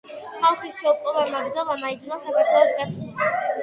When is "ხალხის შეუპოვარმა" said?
0.45-1.43